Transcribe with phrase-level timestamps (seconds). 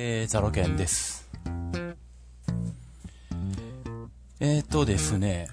[0.00, 1.28] えー、ザロケンです。
[4.38, 5.48] えーとですね、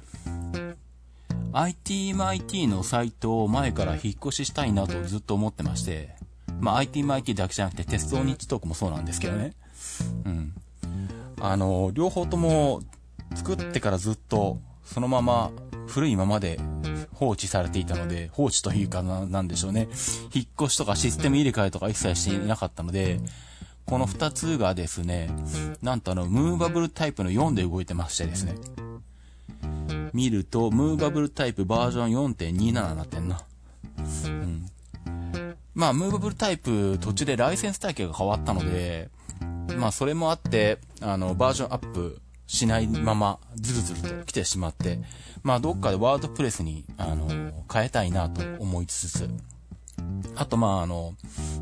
[1.51, 6.09] ITMIT のサイトを前から引っ越ししたいなとずっと思ってまして、
[6.59, 9.55] まあ ITMIT だけじゃなくて鉄道日トークもそうなんですけどね。
[10.25, 10.53] うん。
[11.41, 12.83] あの、両方とも
[13.33, 15.51] 作ってからずっとそのまま
[15.87, 16.59] 古いままで
[17.13, 19.87] 放置されていたので、放置というかな、なんでしょうね。
[20.31, 23.19] 引っ越しとかシステム入れ替えとか一切していなかったので、
[23.85, 25.29] この二つがですね、
[25.81, 28.55] なんとあの、ムーバブルタイプの4で動いてましてですね。
[30.13, 33.41] 見ると、ムーバブルタイプバージョン4.27になってんな。
[34.25, 34.65] うん。
[35.75, 39.09] まあ、ムーバブルタイプ途中でライセンス体系が変わったので、
[39.77, 44.99] まあ、それもあって、あの、バージョンアップしないまま、ズルズルと来てしまって、
[45.43, 47.27] まあ、どっかでワードプレスに、あの、
[47.71, 49.29] 変えたいなと思いつつ、
[50.35, 51.13] あと、まあ、あの、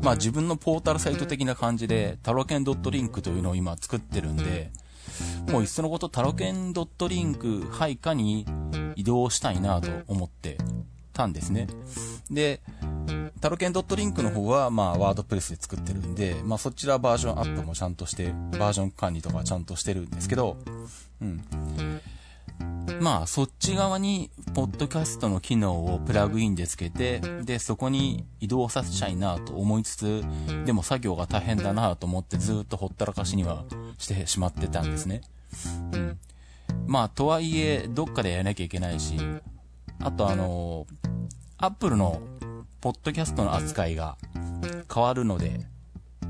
[0.02, 4.70] まあ、自分のポータルサイト的な感じで、タロケン .link というのを今作ってるんで、
[5.50, 8.46] もういっそのことタロケン .link 配下に
[8.96, 10.58] 移動したいなと思って
[11.12, 11.68] たんですね。
[12.30, 12.60] で、
[13.40, 20.56] タロケン .link の方は、まあ、ワードプレスで作ってるんで、まあ、そちらバージョンアップもちゃんとして、バージョン管理とかちゃんとしてるんですけど、
[21.20, 21.44] うん。
[23.00, 30.24] まあ、そっち側に、ポッドキャストの機能をプラグインでつけて、で、そこに移動させちゃいなと思いつつ、
[30.64, 33.64] でも作業が大変だなと思ってずっとほったらかしには
[33.98, 35.22] してしまってたんですね。
[35.92, 36.18] うん。
[36.86, 39.16] まあ、とはいえ、どっかでやらなきゃいけないし、
[40.00, 40.86] あとあの、
[41.58, 42.20] アップルの
[42.80, 44.16] ポッドキャストの扱いが
[44.92, 45.60] 変わるので、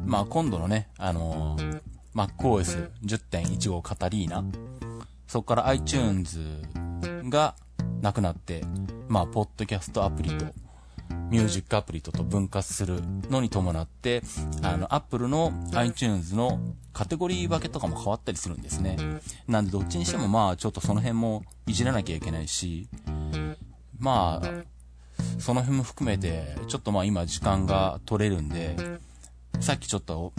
[0.06, 1.56] まあ今度のね、あの、
[2.14, 4.44] MacOS10.15 カタリーナ、
[5.34, 6.38] そこから iTunes
[7.24, 7.56] が
[8.00, 8.62] なくなって、
[9.08, 10.44] まあ、ポッドキャストアプリと、
[11.28, 14.22] ミュージックアプリとと分割するのに伴って、
[14.62, 16.60] あの、Apple の iTunes の
[16.92, 18.96] カテゴリー分けとかも変わったりするんですね。
[19.48, 22.88] なんで、どっちにしてもまあ、ちょっとその辺もいじらなきゃいけないし、
[23.98, 24.48] まあ、
[25.40, 28.76] その辺も含めて、ちょっとまあ今時間が取れるんで、
[29.58, 30.32] さっきちょっと、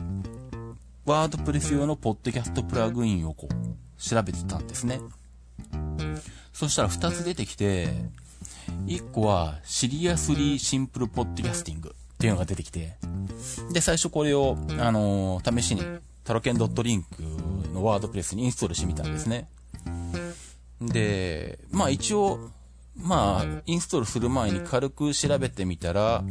[1.06, 5.00] ワードプレス用のポッドキャストプラグインをこう、調べてたんですね。
[6.54, 7.90] そしたら2つ出てきて、
[8.86, 12.98] 1個はシリアスリーシンプルポッドキャスティングっていうのが出てきて、
[13.72, 15.84] で、最初これを、あのー試しに
[16.24, 17.04] タロケン .link
[17.74, 19.48] のワードプレスにインストールしてみたんですね。
[20.82, 22.50] で、まあ一応、
[22.98, 26.24] まあ、インストールする前に軽く調べてみたら、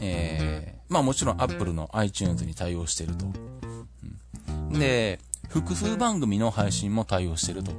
[0.00, 3.26] えー、まあもちろん Apple の iTunes に対応してると。
[4.78, 7.72] で、複数番組の配信も対応してると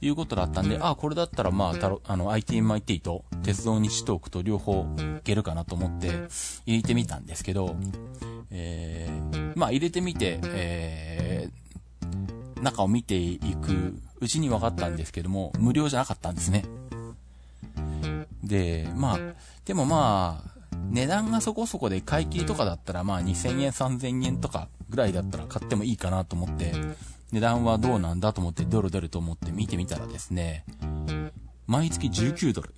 [0.00, 4.86] いうことだったんで、あ、これだったらまあ、たろあの、ITMIT と鉄道日トークと両方
[5.18, 6.08] いけるかなと思って
[6.64, 7.76] 入れてみたんですけど、
[8.50, 16.64] えー、まあ入れてみて、えー、中を見ていくうちに分かったんですけども、無料じゃなかったんですね。
[18.42, 19.18] で、まあ、
[19.66, 20.53] でもまあ、
[20.90, 26.72] 値段がそこそこで買い切りとかだったらまあ2000円3000円とかぐらいだったら買ってもいいかなと思って、
[27.32, 30.64] 値段はどうなんだと思ってドルドルと思って見てみたらですね、
[31.66, 32.74] 毎月19ドル。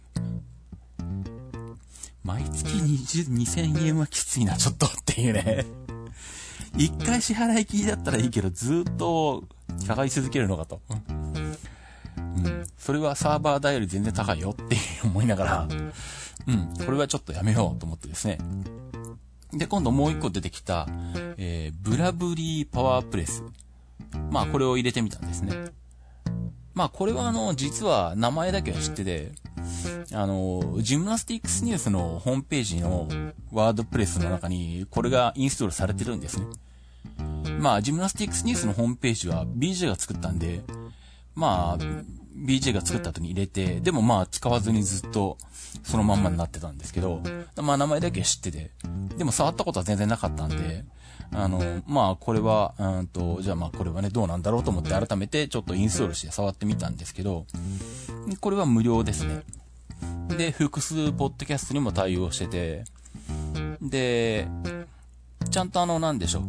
[2.25, 5.65] 毎月20 2000円はきついな、ちょっとっていうね。
[6.77, 9.45] 一回支払い切りだったらいいけど、ずっと
[9.85, 10.81] 払い続けるのかと。
[10.91, 12.65] うん。
[12.77, 15.69] それはサーバー代より全然高いよって思いながら、
[16.47, 16.85] うん。
[16.85, 18.39] これはちょっとやめようと思ってですね。
[19.53, 20.87] で、今度もう一個出てきた、
[21.37, 23.43] えー、ブラブリーパワープレス。
[24.31, 25.53] まあ、これを入れてみたんですね。
[26.75, 29.33] まあ、これはあの、実は名前だけは知ってて、
[30.13, 33.09] あの、ジムナスティックスニュースのホームページの
[33.51, 36.47] ワードプレスの中に、これがインストールされてるんですね。
[37.59, 40.63] まあ、ジムナスティックスニュースのホームページは BJ が作ったんで、
[41.35, 41.85] まあ、
[42.37, 45.39] BJ が作った後に入れて、でもまあ使わずにずっと
[45.83, 47.23] そのまんまになってたんですけど、
[47.57, 48.71] まあ名前だけ知ってて、
[49.17, 50.85] でも触ったことは全然なかったんで、
[51.33, 57.47] あの、まあこれは、うんと、じゃあまあこれはね、どうなんだろうと思って改めてちょっとインストールして触ってみたんですけど、
[58.41, 59.43] これは無料ですね。
[60.37, 62.85] で、複数ポッドキャストにも対応してて、
[63.81, 64.49] で、
[65.51, 66.43] ちゃんとあの、なんでしょう。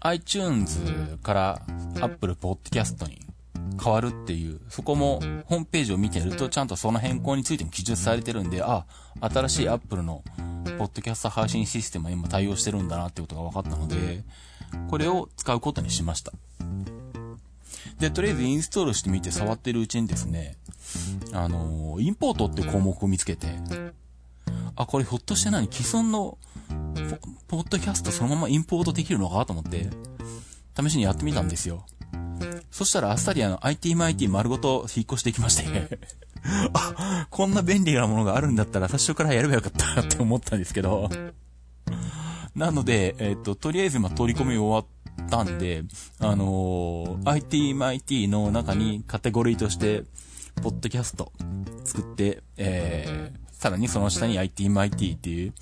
[0.00, 0.80] iTunes
[1.22, 1.62] から
[2.00, 3.20] Apple Podcast に
[3.82, 8.86] 変わるっていう、そこもホームページを見てるとちゃんとその変更についても記述されてるんで、あ、
[9.20, 10.22] 新しい Apple の
[10.78, 14.24] ポッドキャスト配信システムにも対応してるんだなってことが分かったので、
[14.88, 16.32] これを使うことにしました。
[17.98, 20.56] で、とりあえずインストールしてみて触ってるうちにですね、
[21.32, 23.48] あのインポートって項目を見つけて、
[24.76, 26.38] あ、これひょっとして何既存の
[27.48, 29.90] ポポッドキャストそのままインポートできるのかと思って、
[30.80, 31.84] 試しにやってみたんですよ。
[32.72, 35.98] そしたらあっさりあの ITMIT 丸ごと引っ越してきまして。
[36.72, 41.08] あ、こんな便利なものがあるんだったら最初からやればよかったって思ったんですけど。
[42.56, 44.78] なので、えっ、ー、と、とりあえずま取り込み終わ
[45.24, 45.84] ったんで、
[46.18, 50.04] あのー、ITMIT の中にカテゴリーとして、
[50.62, 51.30] ポッドキャスト
[51.84, 55.52] 作って、えー、さらにその下に ITMIT っていう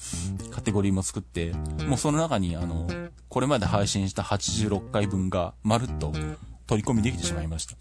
[0.51, 1.53] カテゴリーも作って、
[1.87, 2.89] もうその中にあの、
[3.29, 6.13] これまで配信した86回分がまるっと
[6.71, 7.75] 取り込みできてしまいました。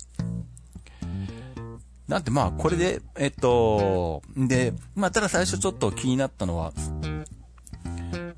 [2.08, 6.74] なんてまあ、これで、えっと、で、まあ、ただ最初ちょっと気になったのは、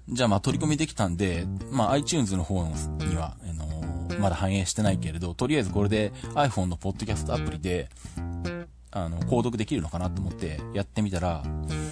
[0.09, 7.87] じゃあまあ取り込みできたんで、まあ iTunes の方には、あの、まだ反映してないけれど、とりあえずこれで iPhone のポッドキャストアプリで、
[8.91, 11.45] あの、購読できるのかなと思ってやってみたら、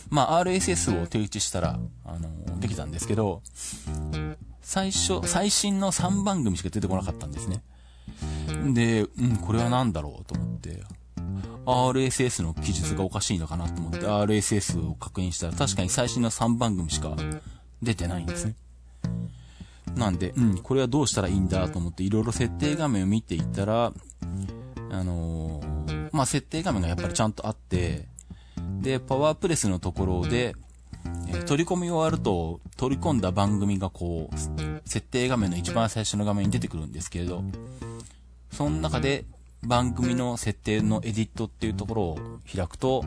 [0.09, 3.41] まあ RSS を手打ちしたら、あの、できたんですけど、
[4.62, 7.63] 最初、最新の3番組しか出てこなかったんですね。
[8.73, 10.83] で、うん、これは何だろうと思って、
[11.65, 17.15] RSS の記述がおかしいのかなと思って RSS を確認したら確かに最新の3番組しか
[17.81, 18.56] 出てないんですね。
[19.95, 23.91] なんで、うん、これはどうしたらいいんだと思っていろいろ設定画面を見ていたら、
[24.91, 28.05] あのー、まあ、設定画面がやっぱりちゃんとあって、
[28.81, 30.55] で、パワープレスのところで、
[31.27, 34.38] え、取り込み終わると、取り込んだ番組がこう、
[34.89, 37.44] 設定画面の一番最初の画面に出てくるんですけれど、
[38.51, 39.25] その中で
[39.63, 42.19] 番組の設定のエディットっていうところを
[42.54, 43.04] 開くと、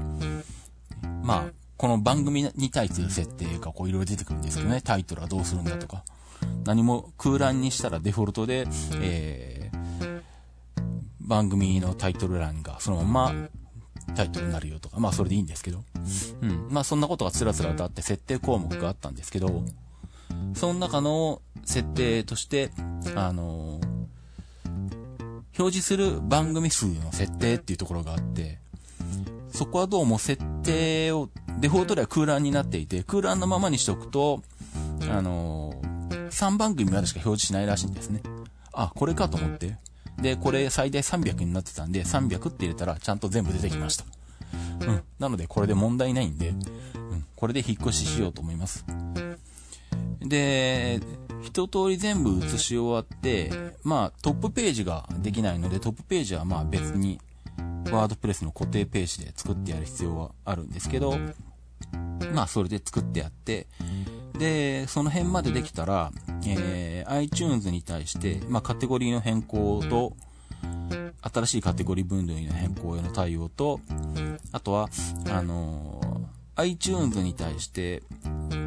[1.23, 6.05] まあ、この番組に対する設定がこういろいろ出てくるんですけどね、タイトルはどうするんだとか。
[6.65, 8.67] 何も空欄にしたらデフォルトで、
[9.00, 10.23] えー、
[11.21, 13.49] 番組のタイトル欄がそのまま
[14.15, 15.85] タイトルになるよとか、まあそれでいいんですけど。
[16.41, 16.69] うん。
[16.71, 19.62] まあそんなことがつらつらとあって設定項目があったんですけど、
[20.55, 22.71] その中の設定として、
[23.15, 23.92] あのー、
[25.58, 28.58] 表示する番組数の設定っていうところがあって、
[29.50, 31.28] そこはどうも設定を
[31.60, 34.43] デフォルトでは空欄になっていて、空欄のままにしておくと、
[35.10, 38.22] あのー、3番組までしか表示しないらしいんですね。
[38.72, 39.76] あ、これかと思って。
[40.20, 44.05] で、これ最大300になってたんで、300って入れたらちゃんと全部出てきました。
[44.87, 45.02] うん。
[45.19, 46.62] なのでこれで問題ないんで、うん。
[47.37, 48.87] これで引っ越ししようと思います。
[50.20, 51.00] で、
[51.43, 53.50] 一通り全部写し終わって、
[53.83, 57.21] まあトップページができないので、トップページはまあ別に
[57.91, 61.19] ワードプレスの固定ページで作ってやる必要はあるんですけど、
[62.33, 63.67] まあ、それで作ってやって、
[64.39, 66.11] で、その辺までできたら、
[66.47, 70.17] えー、iTunes に対して、まあ、カテゴリーの変更と、
[71.23, 73.81] 新しいカテゴリー分類の変更への対応と、
[74.53, 74.89] あとは、
[75.31, 76.21] あのー、
[76.56, 78.02] iTunes に対して、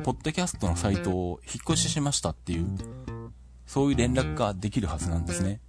[0.04, 2.78] ポッドキャストのサイトを引っ越ししましたっていう、
[3.68, 5.60] そういう連絡ができるはずなんですね。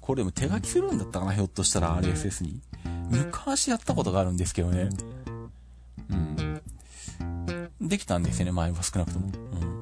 [0.00, 2.60] これでも手書きするんだったかなひょっとしたら RSS に。
[3.10, 4.88] 昔やったことがあるんですけどね。
[6.10, 6.60] うん。
[7.80, 9.30] できたんですよね、前は少なくとも。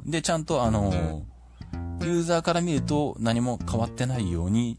[0.05, 0.11] うん。
[0.11, 4.79] で、ちゃんとあのー、ユーザーから見ると何も変わってないように、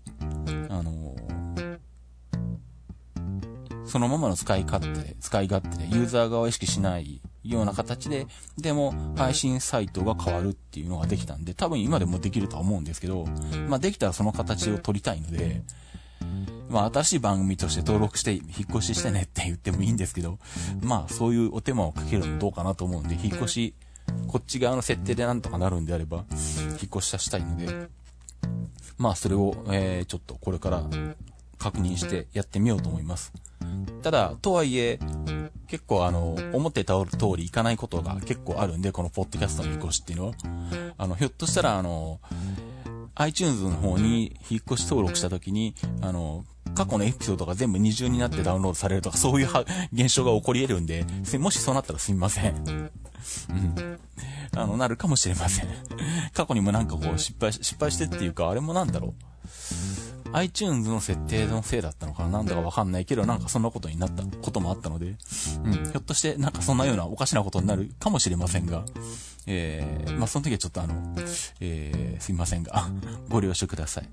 [3.94, 8.26] そのままの使い勝手、使い勝手でユーザー側を意識しないような形で、
[8.58, 13.28] でも配信サイトが変わるっていうのができたんで、多分今でもできるとは思うんですけど、
[13.68, 15.62] まあできたらその形を取りたいので、
[16.72, 20.40] まあ新しい番組として登録して引っ越ししてねって言ってもいいんですけど、
[20.82, 23.76] まあそういうお手間をかけるのどうかなと思うんで、引っ越し、
[24.28, 27.90] こっち側の設定でなんとかなるんであれば、引っ越しさせたいので、
[28.98, 30.84] まあそれを、えー、ちょっとこれから
[31.64, 33.32] 確認してやってみようと思います。
[34.02, 35.00] ただ、とはいえ、
[35.68, 40.34] 結構あの、思ってた通りいかないことが結構あるんで、このポッドキャストの引っ越しっていうのは。
[40.98, 42.20] あの、ひょっとしたらあの、
[43.16, 46.44] iTunes の方に引っ越し登録した時に、あの、
[46.76, 49.50] 過去のエピソードが全部二重になってダウンロードされるとか、そういう
[49.94, 51.06] 現象が起こり得るんで、
[51.40, 52.56] もしそうなったらすみません。
[52.68, 54.00] うん。
[54.56, 55.70] あの、なるかもしれません。
[56.34, 60.13] 過去にもなんかこう失敗、失敗してっていうか、あれもなんだろう。
[60.34, 62.30] iTunes の設定のせいだったのかな？
[62.30, 68.84] なんだかわかんないけど、なんかそんなことになったこともあったので、うん、ひょっとしてなんかそんなようなおかしなことになるかもしれませんが、
[69.46, 70.96] えー、まあ、その時はちょっとあの、
[71.60, 72.90] えー、すいませんが、
[73.30, 74.10] ご了承ください。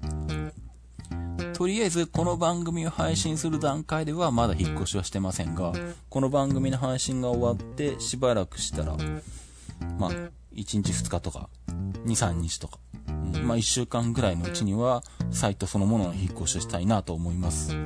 [1.54, 5.72] とりあえずこの番組を配信する段階ではまだ引っ越しはしてませんが、
[6.08, 8.96] この番組の配信が終わってしばらくしたら、
[9.98, 10.10] まあ、
[10.60, 12.78] 1日2日とか、2、3日とか、
[13.42, 17.76] まあ、1週間ぐらいのうちには、サイトそのものの引っ越しをしたいなと思います。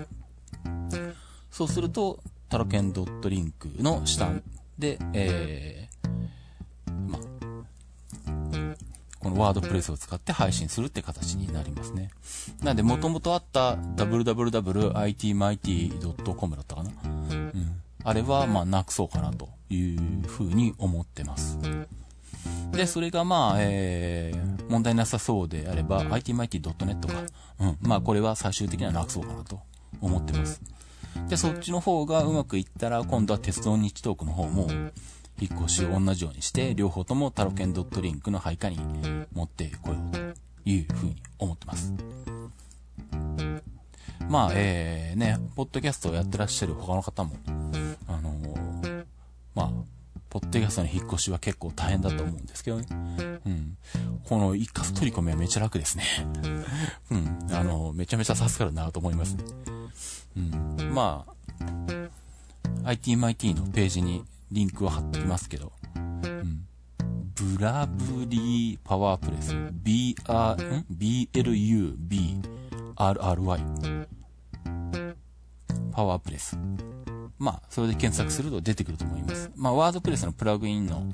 [1.50, 4.31] そうすると、タロケンドットリンクの下
[4.78, 7.19] で、えー、ま
[9.21, 12.11] このワードプレスを使って配信するって形になりますね。
[12.62, 16.90] なんで、もともとあった www.itmighty.com だったかな。
[17.04, 17.81] うん。
[18.02, 21.59] あれは、まあ、なくそうかなというふうに思ってます。
[22.76, 27.23] で、それがまあ、えー、問題なさそうであれば、itmighty.net か。
[27.61, 27.78] うん。
[27.81, 29.61] まあ、これは最終的にはなくそうかなと
[30.00, 30.61] 思ってます。
[31.28, 34.69] で、そっちの方がうまくいったら、今度は鉄道日トークの方も、
[35.40, 38.78] 引っ越しを同じようにして、両方ともタロケンドットリンクの配下に
[39.33, 40.21] 持ってこようと
[40.64, 41.93] いうふうに思ってます。
[44.28, 47.37] まあ、えー、ね、ポッドキャストをやってらっしゃる他の方も、
[48.09, 48.53] あのー、まあ、
[50.34, 52.86] ポッドキャスの引っ越しは結構大変だと思うんですけどね。
[53.46, 53.76] うん。
[54.24, 56.02] この一括取り込みはめちゃ楽ですね。
[57.12, 57.38] うん。
[57.52, 59.36] あの、めちゃめちゃ助かるなと思います、
[60.36, 60.92] うん。
[60.92, 61.24] ま
[62.84, 66.66] あ、ITMIT のページにリンクを貼ってきますけど、うん。
[67.36, 72.44] ブラブリーパワープレス、BR、ん ?BLUBRRY。
[75.92, 76.58] パワープレス。
[77.44, 79.50] まあ、それで検索すると出てくると思います。
[79.54, 81.04] まあ、ワードプレスのプラグインの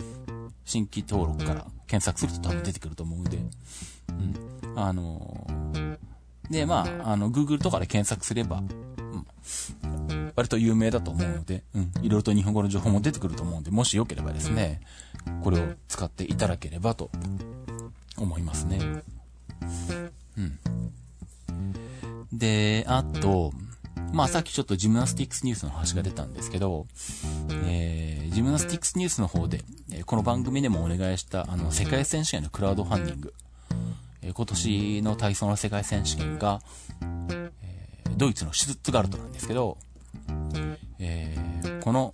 [0.64, 3.38] 新規登録から検索すると多分出てくると思うんで、
[4.08, 4.78] うん。
[4.78, 5.98] あのー、
[6.48, 8.62] で、まあ、あの、Google とかで検索すれば、
[9.82, 14.80] うん、割と有名だと思うので、うん、いろいろと日本語の情報も出てくると思うんで、もしよければですね、
[15.42, 17.10] これを使っていただければと
[18.16, 18.78] 思いますね。
[20.38, 20.58] うん。
[22.32, 23.52] で、あと、
[24.12, 26.86] まあさっきちょっとジムナスティックスニュースの話が出たんですけど、
[27.64, 29.62] えー、ジムナスティックスニュースの方で、
[29.92, 33.34] えこの番組でもお願いしたあの世界選手権のクラウドファンディング、
[34.22, 36.60] え今年の体操の世界選手権が、
[37.62, 37.80] え、
[38.16, 39.78] ドイツのシュツットガルトなんですけど、
[40.98, 42.12] えー、この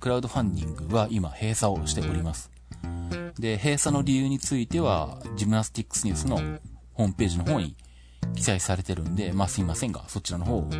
[0.00, 2.50] クラウドファンディングは今閉鎖をしております。
[3.38, 6.36] で、閉鎖の理由については、ジムナスティックスニュースの
[6.92, 7.76] ホームページの方に
[8.34, 10.70] 記載されてるんで、まあすいませんが、そちらの方を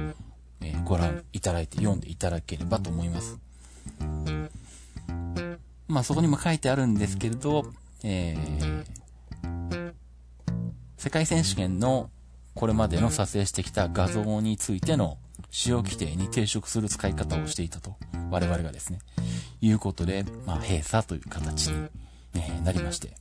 [0.64, 3.38] えー、ご覧いただいて読んでいただければと思います。
[5.88, 7.66] まあそこにも書いてあるんですけれど、
[8.02, 8.84] えー、
[10.96, 12.10] 世界選手権の
[12.54, 15.18] これまでの撮影してきた画像についての
[15.50, 17.96] 使用規定に抵触する使い方をしていたと、
[18.30, 19.00] 我々がですね、
[19.60, 21.88] いうことで、まあ閉鎖という形に、
[22.34, 23.14] ね、なりまして。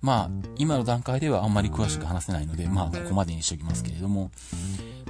[0.00, 4.30] まあ、今の段階ではあんまり詳しく話せないので、まあ、ここまでにしておきますけれども、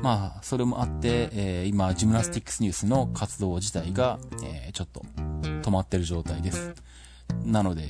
[0.02, 5.02] まあ、それもあって、えー、今、ジムナスティックスニュースの活動自体が、えー、ちょっと
[5.62, 6.74] 止まってる状態です。
[7.44, 7.88] なので、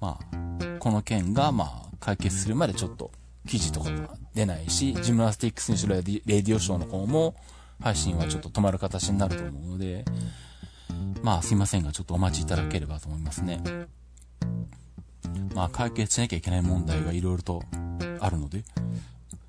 [0.00, 3.10] まあ、この件が、まあ、解決するまでちょっと
[3.46, 7.34] 記事とかが出ないし、ジムナスティックスニュースレディオショーの方も
[7.80, 10.04] 配信はちょっと止まる形になると思うので、
[11.22, 13.60] まあ、すいませんが、ちょっとお待ちいただければと思いますね。
[15.54, 17.62] まあ、解決しなきゃいけない問題がいろいろと
[18.20, 18.64] あるので、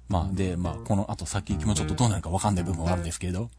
[0.09, 3.49] まあ、で、まあ、この後先行きもちょっとどうなるかわかんない部分はあるんですけれど、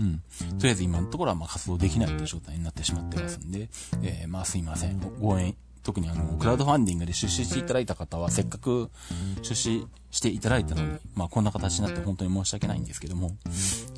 [0.00, 0.22] うん。
[0.58, 3.68] とりあえず今のところはまあ活動できないという状態になってしまってますんで、
[4.02, 5.00] えー、まあすいません。
[5.20, 8.90] ご縁、特にあの、クラウドファンディングで出資していただいた方は、せっかく
[9.42, 13.36] 出資していただいたのに、まあこんな形になって本当に申し訳ないんですけども、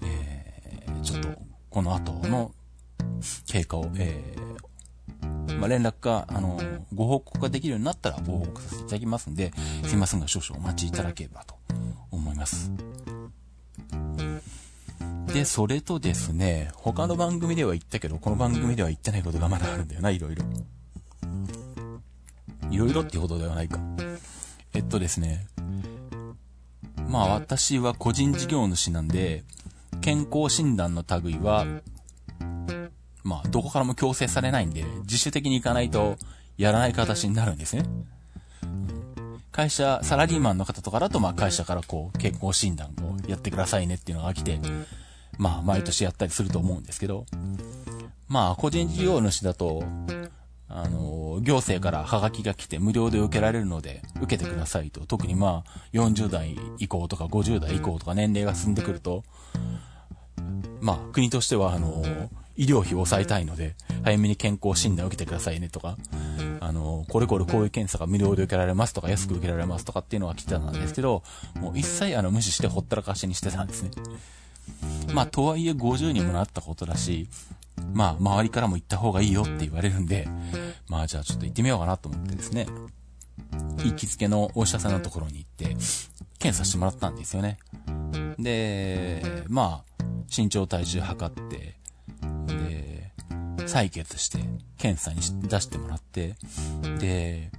[0.03, 1.29] えー、ちょっと、
[1.71, 2.53] この後の
[3.47, 4.57] 経過を、えー、
[5.59, 6.61] まあ、連絡が、あの、
[6.95, 9.53] ご報告ができるようになったらご報告させていただきますんで、
[9.85, 11.55] すいませんが少々お待ちいただければと
[12.11, 12.71] 思います。
[15.33, 20.45] で、それとですね、他の番組では言ったけど、この番組では言ってないことがまだあるんだよな、いろいろ。
[22.71, 23.81] いろいろっていうほどではないか。
[24.75, 25.47] えっとですね、
[27.09, 29.45] まあ私は個人事業主なんで、
[30.01, 31.67] 健康診断の類は、
[33.25, 36.17] まあ、どこからも強制されないんで、自主的に行かないと
[36.59, 37.85] やらない形になるんですね。
[39.51, 44.61] 会社、サラリーマンの方とかだと、まあ会社からこう、健康診断をやってくださいねっていうのが来て、
[45.39, 47.25] まあ毎年やったりすると思うんですけど、
[48.29, 49.85] まあ個人事業主だと、
[50.69, 55.07] あの、行政からハガキが来て無料で受けられるので、受けてくださいと。
[55.07, 59.23] 特にまあ、40代以降とか50代以降とか年齢が進んでくると、
[60.81, 62.03] まあ、国としてはあの、
[62.57, 65.97] 医療費を抑えたいので、早めに健康診断を受けてくださいねとか、
[66.61, 71.23] あの、これこれこういう検査が無料で受けられますとか、安く受けられますとかっていうのが来てたんですけど、
[71.61, 73.91] もう一切あの無視してほったらかしにしてたんですね。
[75.13, 77.29] まあ、とはいえ50にもなったことだし、
[77.93, 80.29] まあ、周りからも行った方がいいよって言われるんで、
[80.89, 82.67] まあ、じゃあちょっと行ってみようかなと思ってですね、
[83.85, 85.77] 行きつけのお医者さんのところに行って、
[86.39, 87.59] 検査してもらったんですよね。
[88.39, 91.77] で、まあ、身長体重測って、
[93.67, 94.39] 採血して、
[94.79, 96.37] 検査に出してもらって、
[96.99, 97.51] で、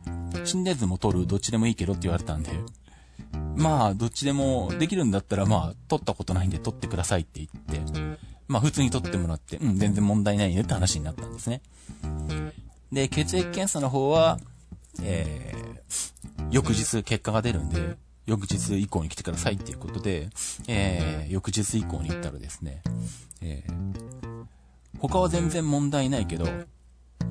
[0.44, 2.52] 心電図も取る、どっちでもいいけどって言われたんで、
[3.56, 11.62] まあ、どっちでもできるんだったら、まあ、取ったことないんで取ってくださいって言って、まあ、普通に取ってもらって、うん、全然問題ないねって話になったんですね。
[12.92, 14.40] で、血液検査の方は、
[15.02, 20.30] えー、翌日結果が出るんで、翌日以降に来てくださいっていうことで、
[20.68, 22.82] えー、翌日以降に行ったらですね、
[23.42, 24.25] えー、
[25.08, 26.46] 他は全然問題ないけど、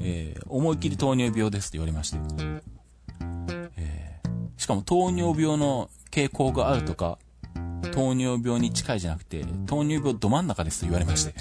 [0.01, 2.19] えー、思いっきり糖尿病ですって言われまして、
[3.77, 7.19] えー、しかも糖尿病の傾向があるとか、
[7.93, 11.35] 糖尿病に近いじゃなくて、糖尿病ど真ん中ですと言われまして、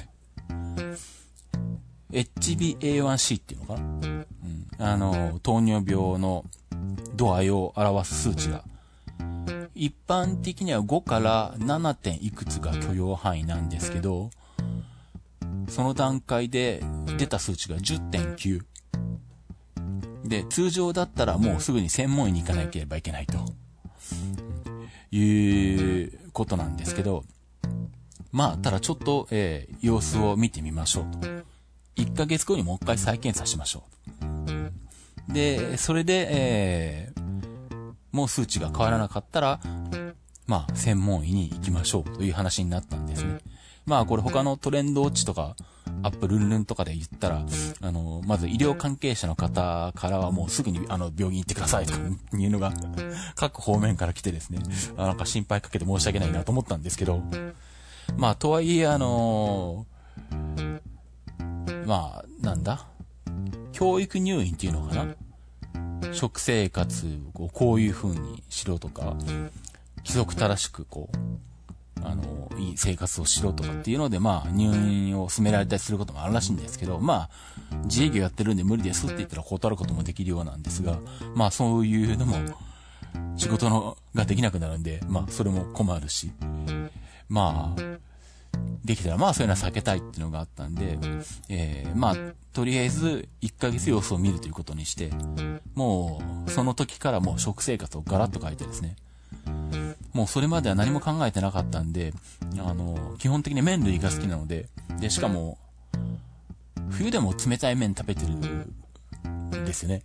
[2.12, 6.46] HbA1c っていうのかな、うん、あの、糖尿病の
[7.16, 8.64] 度合いを表す数値が、
[9.76, 11.94] 一般的には5から 7.
[11.96, 14.30] 点いくつが許容範囲なんですけど、
[15.68, 16.84] その段階で
[17.18, 18.62] 出た数値が10.9。
[20.26, 23.38] で、通常だったらもうすぐに専門医に行かなければいけないと。
[25.16, 27.24] いうことなんですけど、
[28.32, 31.28] まあ、ただちょっと、えー、様子を見てみましょうと。
[31.96, 33.84] 1ヶ月後にもう一回再検査しましょ
[35.30, 35.34] う。
[35.34, 39.60] で、それで、えー、もう数値が変わらなかったら、
[40.48, 43.40] まあ、専門医に行きましょうという話になったんですね。
[43.86, 45.56] まあこれ他のトレンドウォッチとか、
[46.02, 47.46] アップルンルンとかで言ったら、
[47.82, 52.74] あの、まず医療関係者の方からはもうすぐにあの病院行ってくださいとかいうのが
[53.36, 54.60] 各方面から来てですね、
[54.98, 57.22] なんか心配かけて申し訳ないなと思ったんですけど、
[58.18, 59.86] まあとはいえあの
[61.86, 62.86] まあなんだ、
[63.72, 65.16] 教育入院っていうのかな？
[66.14, 69.16] 食生活をこういう風にしろとか、
[69.98, 71.18] 規則正しくこう、
[72.02, 77.30] あの、いい生活をしろとかっていうので、まあ、入院を勧められたりすることもあるらしいんですけど、まあ、
[77.86, 81.00] 自営業やってるんで無理ですって言ったら断ることもできるようなんですが、
[81.36, 82.38] まあ、そういうのも、
[83.36, 86.32] 仕事のができなくなるんで、まあ、それも困るし、
[87.30, 87.82] まあ、
[88.84, 90.98] できたら、まあ、そういうのは避けたいっていうのがあったんで、
[91.50, 92.16] えー、まあ、
[92.54, 95.10] とりあえず、1ヶ月様子を見るということにして、
[95.74, 98.96] もう、その時からもう食生活をガラッと変えてですね、
[100.14, 102.14] もうそれまでは何も考えてなかったんで、
[102.60, 105.58] あの、基本的に麺類が好きなので、で、しかも、
[106.92, 110.04] 冬でも冷たい麺食べてるんですよね。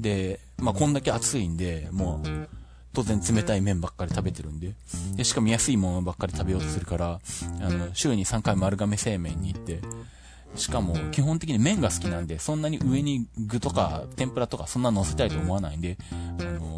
[0.00, 2.48] で、まあ、こんだけ暑いんで、もう、
[2.92, 4.74] 当然冷たい麺ばっかり食べてるんで、
[5.14, 7.20] で、しかも安いものばっかり食べようとするから、
[7.60, 9.80] あの、週に3回丸亀製麺に行って、
[10.56, 15.96] しかも、基本的に麺が好きなんで、そんなに上に具とか、天ぷらとか、そんな乗せたいと思わないんで、
[16.40, 16.69] あの、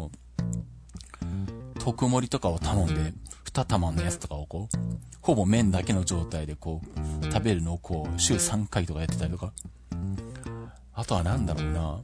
[1.83, 4.77] 特盛りとかを頼んで、二玉のやつとかをこう、
[5.21, 6.81] ほぼ麺だけの状態でこ
[7.21, 9.51] う、食べるのをこう、週3回とかやってたりとか。
[10.93, 11.99] あとはなんだろうな。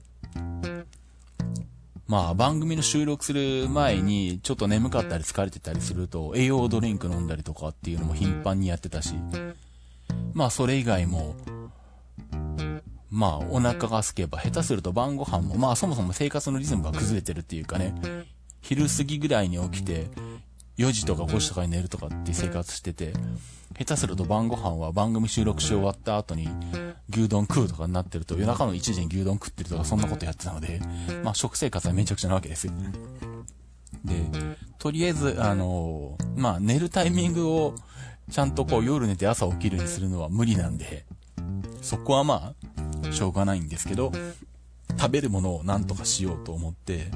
[2.07, 9.15] まあ、番組の収録する前に、ちょっと眠かったり疲れてたりすると、栄養ドリンク飲んだりとかっていうのも頻繁にやってたし、
[10.33, 11.35] まあ、それ以外も、
[13.09, 17.95] まあ、お腹が空けば、下手すると晩ご飯も、まあ、そもそも生活のリズムが崩れてるっていうかね、
[18.61, 20.07] 昼過ぎぐらいに起きて、
[20.77, 23.13] 4時とか5時とかに寝るとかって生活してて、
[23.77, 26.49] 下手すると晩ご飯は番組収録し終わった後に
[27.09, 30.81] 牛丼食うとかになってると夜中の1時に牛丼食ってるとかそんなことやってたので、
[31.23, 32.73] まあ食生活はめちゃくちゃなわけですよ。
[34.05, 34.13] で、
[34.77, 37.75] とりあえず、あの、まあ寝るタイミングを
[38.31, 41.05] ちゃんとこう夜寝て朝起きるにするのは無理なんで、
[41.81, 42.53] そこはま
[43.07, 44.11] あ、しょうがないんですけど、
[44.97, 47.11] 食べるものを何とかしようと思って、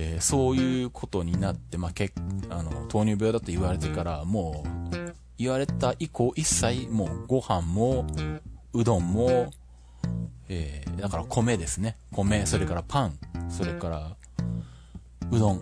[0.00, 2.12] えー、そういうことになって、まあ、け
[2.50, 8.06] あの、糖尿病だと言われてから、もう、言われた以降、一切、もう、ご飯も、
[8.72, 9.50] うどんも、
[10.48, 11.98] えー、だから米ですね。
[12.12, 13.18] 米、それからパン、
[13.50, 14.16] それから、
[15.32, 15.60] うどん。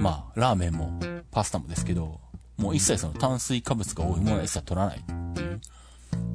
[0.00, 1.00] まあ、ラーメンも、
[1.32, 2.20] パスタもですけど、
[2.56, 5.60] もう一切その炭水化物が多いものは一切取らないっていう、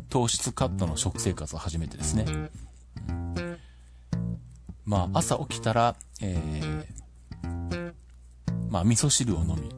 [0.09, 2.25] 糖質カットの食生活を始めてですね。
[4.87, 7.93] まあ、朝起きたら、えー、
[8.69, 9.69] まあ、味噌汁を飲み。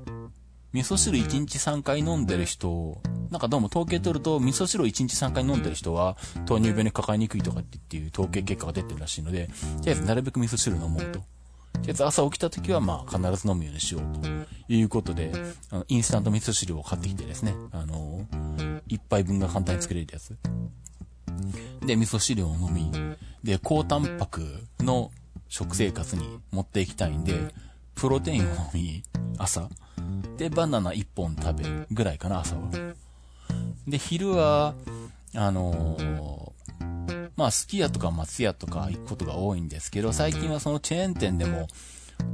[0.71, 9.53] 味噌汁1日3回飲んでる人、なんかどうも統計取ると、味噌汁を1日3回飲んでる人は、糖尿病にかかりにくいとかっていう統計結果が出てるらしいので、と
[9.85, 11.13] りあえずなるべく味噌汁飲もうと。
[11.13, 11.25] と
[11.81, 14.29] りあえず朝起きた時は、まあ、必ず飲むようにしようと
[14.71, 15.31] いうことで、
[15.71, 20.37] あの、インスタント味噌汁を買ってきてですね、あのー、一杯分が簡単に作れるやつ。
[21.83, 22.91] で、味噌汁を飲み、
[23.43, 24.45] で、高タンパク
[24.79, 25.11] の
[25.47, 27.53] 食生活に持っていきたいんで、
[27.95, 29.03] プロテインを飲み、
[29.37, 29.69] 朝。
[30.37, 32.69] で、バナナ1本食べるぐらいかな、朝は。
[33.87, 34.75] で、昼は、
[35.35, 41.67] あのー、まあ、すき家とか松屋とか行くことが多いんですけど、最近はそのチェーン店でも、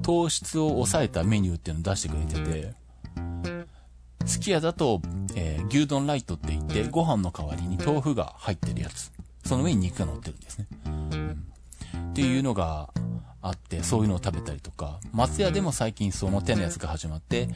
[0.01, 2.73] 糖質を抑えたメニューっていうのを出してくれてて、
[4.25, 5.01] すき家だと、
[5.35, 9.11] えー、牛丼ライトって言って、ご飯の代わりに豆腐が入ってるやつ。
[9.45, 10.67] その上に肉が乗ってるんですね。
[10.85, 11.47] うん、
[12.11, 12.89] っていうのが
[13.41, 17.49] あって、そういうのを食べたりとか、松屋でも最近その手のやつが始まって、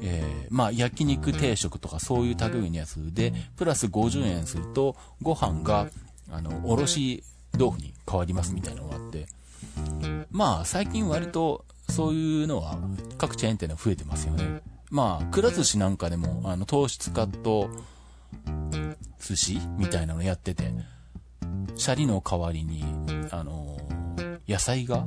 [0.00, 5.88] えー、まあ、焼肉定食とかそういう類のやつで、プラス50円すると、ご飯が、
[6.30, 7.22] あの、おろし
[7.56, 9.26] 豆腐に変わりますみたいなのがあって、
[10.30, 12.78] まあ、最近割と、そういうのは、
[13.16, 14.62] 各チェーン店で増えてますよね。
[14.90, 17.70] まあ、くら寿司なんかでも、あの、糖質カット、
[19.18, 19.60] 寿司？
[19.76, 20.70] みたいなのやってて、
[21.76, 22.84] シャリの代わりに、
[23.30, 23.78] あの
[24.48, 25.06] 野菜が、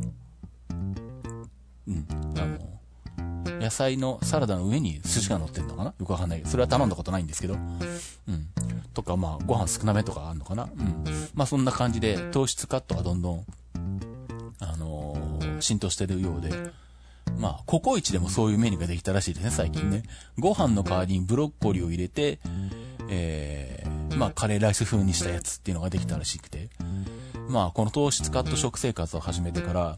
[1.87, 5.93] うん、あの、野菜のサラダの上に寿司が乗ってんのかな？
[5.99, 8.47] よくわかんないけど、それは頼んだことないんですけど、うん。
[8.93, 10.63] とか、まあ、ご飯少なめとかあんのかな？
[10.63, 11.03] うん。
[11.33, 13.45] まあ、そんな感じで、糖質カットがどんどん、
[14.59, 16.51] あのー、浸透してるようで、
[17.37, 20.03] まあ、ココイチでもそういうメニューができたらしいですね、最近ね。
[20.37, 22.39] ご飯の代わりにブロッコリーを入れて、
[23.09, 26.69] えー、まあ、カレーライス風にしたやつっていうのができたらしくて。
[27.51, 29.97] まあ、この糖質カット食生活を始めてから、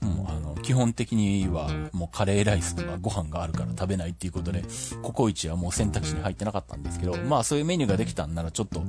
[0.00, 4.62] もうあの、基本的にはもうカレーライスとかご飯があるから食べないっていうことで、
[5.02, 8.82] ココイチはもう選択肢に入ってなかったんですけど、まあそういうメニューができたんならちょっと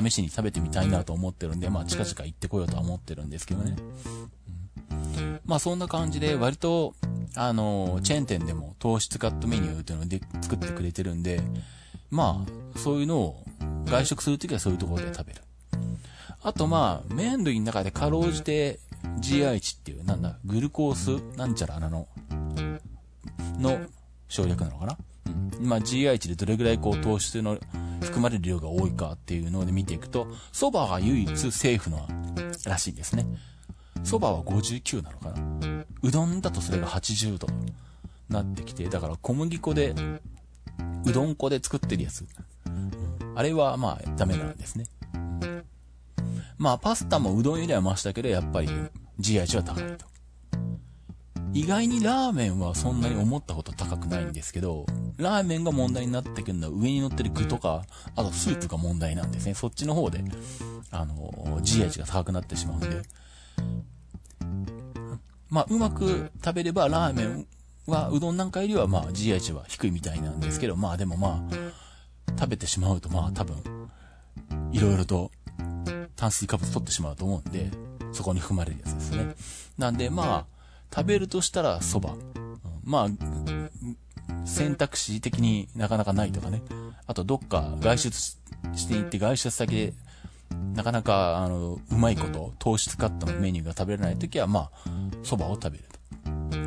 [0.00, 3.76] 試しに食べてみたいなと思ってるんで、まあ近々行ってこようとは思ってるんですけどね。
[4.90, 6.94] うん、まあそんな感じで割と、
[7.36, 11.40] あの、チェーン店でも糖質カットメニューっていうのをで作ってくれてるんで、
[12.12, 13.44] まあ、そういうのを
[13.86, 15.40] 外食するときはそういうところで食べる。
[16.42, 18.80] あとまあ、麺類の中でかろうじて
[19.20, 22.06] GI 値っていう、なんだ、グルコースなんちゃらなの、
[23.58, 23.80] の
[24.28, 25.66] 省略なのかなうん。
[25.66, 27.58] まあ GI 値でどれぐらいこう糖質の
[28.02, 32.06] 含まれる量が多いかっていうので見ていくと、蕎麦が唯一セーフの
[32.66, 33.24] らしいんですね。
[34.04, 37.46] 蕎麦は59なのかなうどんだとそれが80度
[38.28, 39.94] なってきて、だから小麦粉で、
[41.04, 42.26] うどん粉で作ってるやつ。
[43.34, 44.86] あれはまあダメなんですね。
[46.58, 48.68] まあパスタもうどんよりは増したけど、やっぱり
[49.20, 50.06] GI 値は高いと。
[51.54, 54.86] 意外にラーメンはそんなに思ったほど高くないんですけど、
[55.18, 57.84] ラーメンが問題になってくるのは上に乗ってる具とか、
[58.16, 59.54] あとスープが問題なんですね。
[59.54, 60.24] そっちの方で、
[60.90, 61.14] あの、
[61.60, 63.02] GI 値が高くなってしまうんで。
[65.50, 67.46] まあ、うまく食べればラーメン
[67.86, 73.56] は、うどんなんかよりはまあ GI 値は低いみたいなんですけど、まあでもまあ、食べてしまうとまあ多分、
[74.72, 75.30] いろいろと
[76.16, 77.70] 炭水化物取ってしまうと思うんで、
[78.12, 79.34] そこに含まれるやつですね。
[79.78, 80.46] なんでまあ、
[80.94, 82.22] 食べるとしたら蕎麦。
[82.84, 86.62] まあ、選択肢的になかなかないとかね。
[87.06, 88.36] あとどっか外出
[88.74, 89.92] していって外出先で
[90.74, 94.88] なかなか、あの、うまいこと、糖質カットのメニューが食べれないときは、まあ、
[95.22, 95.84] 蕎麦を食べる
[96.52, 96.61] と。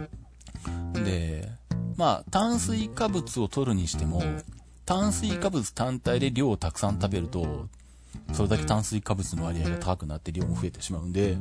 [1.05, 1.49] で、
[1.95, 4.21] まあ、炭水化物を取るにしても、
[4.85, 7.67] 炭水化物単体で量をたくさん食べると、
[8.33, 11.37] それだけ炭水化物の割合が高くなって量も増えてしまうんで、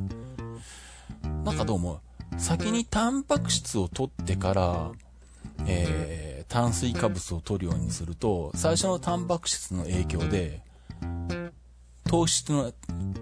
[1.43, 1.99] なんかどうも、
[2.37, 4.91] 先にタンパク質を取ってから、
[5.67, 10.61] えー、炭水化物を取るようにすると、最初のタンパク質の影響で、
[12.07, 12.71] 糖質の、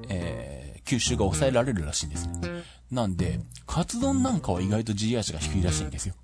[0.10, 2.64] えー、吸収が抑えられるらしいんですね。
[2.92, 6.16] なんで、カツ丼なんかは意外と GI 値が低いらしいんですよ。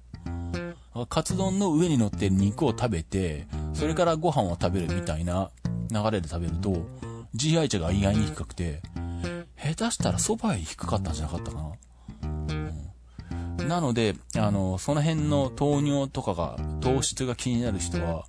[1.07, 5.51] カツ丼の上に乗ってる肉を食べて、それからご飯を食べるみたいな
[5.91, 6.85] 流れで食べると、
[7.35, 8.81] GI 値が意外に低くて、
[9.57, 11.71] 下手したら蕎麦より低かったんじゃなかったかな。
[13.59, 18.25] うん、なので、あの、その辺の糖尿とかが、糖質が気になる人は、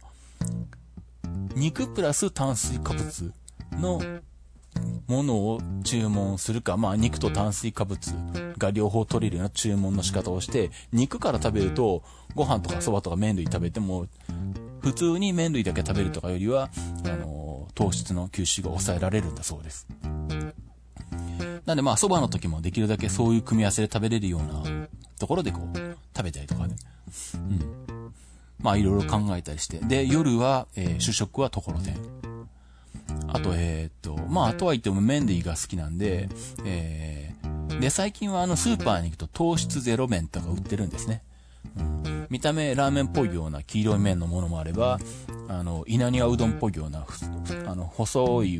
[1.54, 3.32] 肉プラス炭水化物
[3.72, 4.00] の
[5.06, 8.14] ものを注文するか、まあ肉と炭水化物
[8.58, 12.02] が両方取れるような注文の仕方をして、肉から食べると、
[12.34, 14.06] ご飯とか蕎麦とか麺類食べても、
[14.80, 16.70] 普通に麺類だけ食べるとかよりは、
[17.04, 19.86] あの、糖質の吸収が抑えられるんだそうです。
[21.66, 24.88] なんでまあ蕎麦の時もできるだけそういう組み合わせで食べれるような
[25.18, 25.76] ところでこう、
[26.16, 26.76] 食べたりとかね。
[27.34, 28.12] うん。
[28.58, 29.78] まあいろいろ考えたりして。
[29.78, 32.20] で、夜は、えー、主食はところてん。
[33.28, 36.28] あと、えー、っと、まあ、とは言っても麺類が好きなんで、
[36.64, 41.22] えー、で、最近はあの、スーパーに行くと糖質ゼロ麺とか売ってるんですね。
[42.30, 44.98] 見た目ラーメンっぽいような黄色い麺のものもあれば、
[45.48, 47.04] あの、稲庭うどんっぽいような、
[47.66, 48.58] あの、細い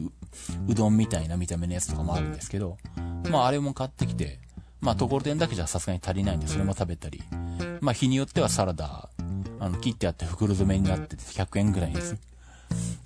[0.69, 2.79] うどんみたいな見た目のやつとかもあるんですけど、
[3.31, 4.41] まあ、あれも買ってきて、
[4.81, 7.23] まあ、ところてんだけじゃさすがに足りないんで、それも食べたり、
[7.81, 9.09] まあ、日によってはサラダ、
[9.61, 12.17] あの、切ってあって袋詰めになってて100円ぐらいです。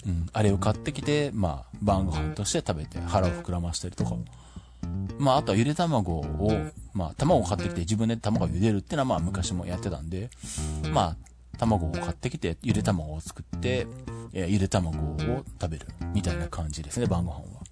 [0.07, 4.17] うん、あれを買ってきて、まあ、晩ご飯として食べて腹を膨らましたりとか。
[5.19, 6.53] まあ、あとはゆで卵を、
[6.93, 10.31] まあ、卵を買ってきて自分で卵を茹でるっていうのは、まあ、昔もやってたんで、
[10.93, 11.17] まあ、
[11.59, 13.87] 卵を買ってきて、ゆで卵を作って、
[14.33, 15.17] えー、ゆで卵を
[15.61, 17.65] 食べる、みたいな感じですね、晩ご飯は。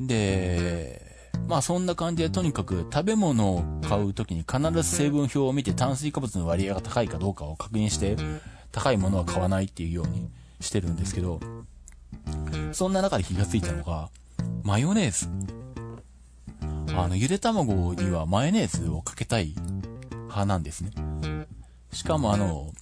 [0.00, 1.02] で、
[1.48, 8.16] まあそんな感じでとにかく食べ物を買う時に必ず成分表を見て炭水化物の割合が高いかどうかを確認して
[8.70, 11.40] 高いものは買わないっていうようにしてるんですけど、
[12.72, 14.10] そんな中で気がついたのが、
[14.62, 15.28] マヨネーズ。
[16.96, 19.54] あの、ゆで卵にはマヨネーズをかけたい
[20.10, 20.90] 派なんですね。
[21.92, 22.72] しかもあの、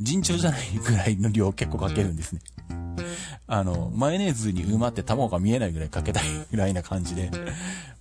[0.00, 2.40] 尋常じゃないぐらいの量結構かけるんですね。
[3.46, 7.30] あの、マヨネーズに埋まって卵が見えないぐらいかけたいぐらいな感じで、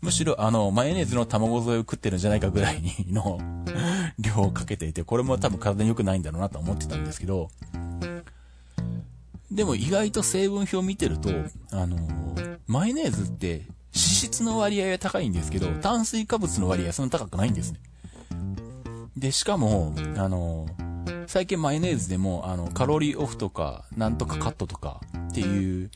[0.02, 3.40] むしろあの、マヨネーズの卵添えを食ってるんじゃないかぐらいの
[4.20, 7.50] 量をかけていて、これも多分体に良くないんだろうなと思ってたんですけど、
[9.50, 11.30] でも意外と成分表見てると、
[11.72, 11.98] あの、
[12.68, 17.80] マヨネーズって脂質の割合は高いんですけど、炭水化物の割合はそんな高くないんですね。
[19.16, 20.68] で、しかも、あの、
[21.28, 25.02] 最近マヨネーズでも、あの、カロリーオフとか、なんとかカットとか
[25.32, 25.90] っていう、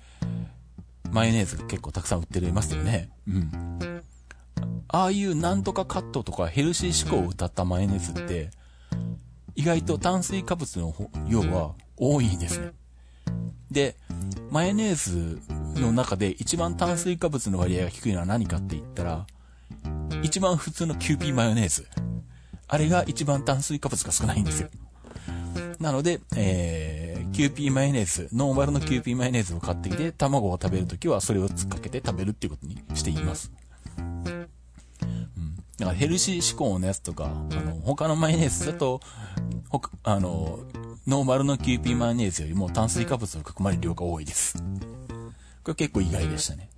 [1.11, 3.09] マヨネーズが結構たくさん売ってますよね。
[3.27, 4.01] うん。
[4.87, 8.49] ああいうなんとかカットとかヘルシー志向を謳ったマヨネーズって、
[9.55, 10.93] 意外と炭水化物の
[11.27, 12.71] 量は多いんですね。
[13.71, 13.95] で、
[14.51, 15.39] マヨネーズ
[15.79, 19.25] の中で一番炭水化物の割合が低いのは何かって言ったら、
[20.21, 21.87] 一番普通のキューピーマヨネーズ。
[22.67, 24.69] あれが一番炭水化物が少ないんですよ。
[25.79, 33.51] なので、えー、キューピーマヨネーズ、ノーマルのキューピーマヨネーズを買ってきて、卵を食べるときはそれを突っかけて食べるっていうことにしています。
[33.97, 34.47] うん。
[35.77, 38.99] だからヘルシー志向のやつとか、あの、他のマヨネーズだと、
[39.69, 40.59] ほあの、
[41.07, 44.63] ノーマルのキューピーマヨネーズよりも炭水化物の含まれる量が多いです。
[45.63, 46.69] これ結構意外でしたね。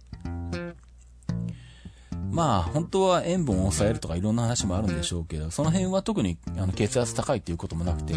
[2.32, 8.16] まあ、本当は塩分を抑えるとかいろんな話もあるんでしょうけど、その辺は特にあの血圧高いっていうこともなくて、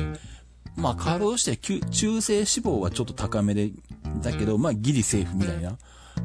[0.76, 3.72] まあ、カロとして中性脂肪はちょっと高めで、
[4.22, 5.76] だけど、まあ、ギリセーフみたいな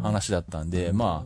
[0.02, 1.26] 話だったんで、ま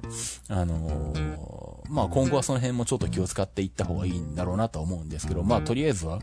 [0.49, 6.19] あ、あのー、まあ、今後はその辺もちょっと気を使っていった方がいいんだろうなと思うんですけど、まあ、とりあえずは、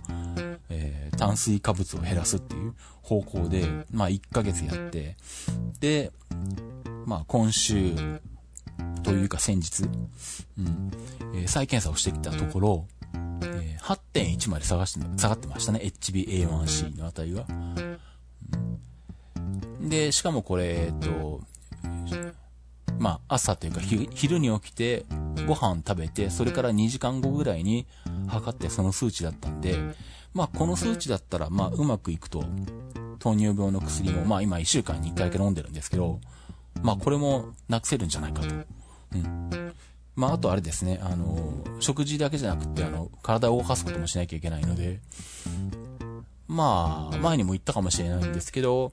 [0.73, 5.17] えー、炭水化物を減らすっていう方向で、まあ、1ヶ月やって、
[5.81, 6.13] で、
[7.07, 7.93] まあ、今週、
[9.03, 9.85] というか先日、
[10.59, 10.91] うん、
[11.35, 12.87] えー、再検査をしてきたところ、
[13.43, 15.81] えー、8.1まで下がして、下がってましたね。
[15.85, 17.47] HbA1c の値は。
[19.81, 21.41] で、しかもこれ、えっと、
[22.99, 25.05] まあ、朝というか昼に起きて、
[25.47, 27.87] ご飯食べて、それから2時間後ぐらいに
[28.29, 29.77] 測ってその数値だったんで、
[30.35, 32.45] まあ、この数値だったら、まあ、うまくいくと、
[33.19, 36.21] 糖尿病の薬も、まあ、今1週間に1回だけ飲んでるんですけど、
[36.83, 38.49] まあ、これもなくせるんじゃないかと。
[39.15, 39.73] うん。
[40.17, 45.01] まあ、あとあれですね、あの、食事だけじゃなくて、あの、体を動かすこともしなきゃいけないので、
[46.49, 48.93] まあ、前にも言ったかもしれないんですけど、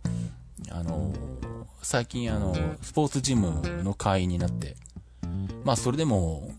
[0.69, 1.13] あの、
[1.81, 4.75] 最近あの、スポーツジムの会員になって、
[5.63, 6.51] まあ、それでも、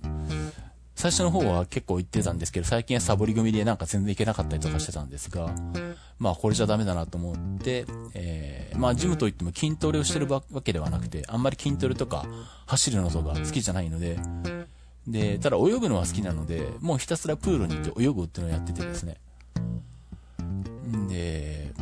[1.01, 5.51] 最初の方は結構行ってたんですけど、最近はサボり組でなんか全然行けなかったりとかしてたんですが、
[6.19, 12.27] まあこれじゃダメだなと思って、えー、まあジムといっても筋トレをしてるわけではなくて、あんまり筋トレとか
[12.67, 14.19] 走るのとか好きじゃないので、
[15.09, 19.17] で、ただ泳ぐのは好きなので、もうひたすらプールに行って泳ぐっていうのをやっててですね。
[21.09, 21.73] で、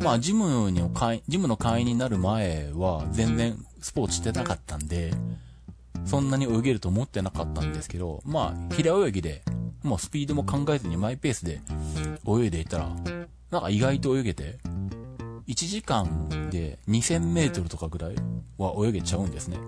[0.00, 5.12] まあジムに会、ジムの会員になる前は全然スポーツしてなかったんで、
[6.06, 9.42] そんなに泳げると思ってなかったんですけど、まあ、平泳ぎで、
[9.82, 11.60] もうスピードも考えずにマイペースで
[12.26, 12.88] 泳いでいたら、
[13.50, 14.58] なんか意外と泳げて、
[15.46, 18.14] 1時間で2000メートルとかぐらい
[18.58, 19.58] は泳げちゃうんですね。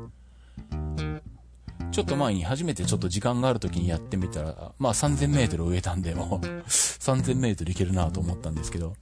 [1.91, 8.95] ちょっと前に初めてちょっと時間がある時にやってみたら、まあ3000メートル泳げたんで、もう3000メートルいけるなと思ったんですけど、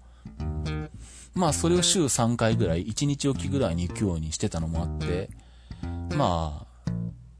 [1.34, 5.28] まあそれを週3回ぐらい、1日おきぐらいに行くようにしてたのもあって、
[6.16, 6.90] まあ、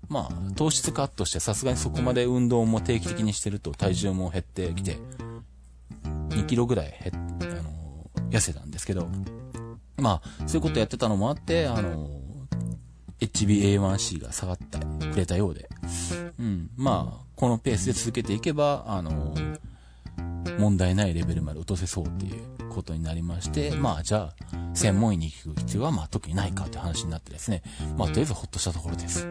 [0.09, 4.99] まあ、糖質カットしてさすがにそこまで運動も定期的にしてると体重も減ってきて、
[6.31, 9.09] 2キロぐらい減ってあの痩せたんですけど、
[9.99, 12.21] まあ、そういうことやってたのもあって、あの
[13.21, 15.69] HbA1c が下がってくれたようで、
[16.39, 19.35] うん、まあ、このペースで続けていけば、あの
[20.59, 24.35] 問題ないレベルまで落とせそうっていうことになりまして、まあじゃあ、
[24.75, 27.63] 専門医に行く必要はまあ特にないかという話になってですね、
[27.97, 29.27] まあとりあえずほっとしたところです。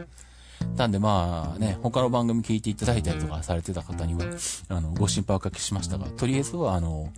[0.76, 4.26] なんでまあね、他の番組聞いていただいたりとかされてた方には、
[4.70, 7.12] あの、ご心配おかけしましたが、とりあえずは、あの、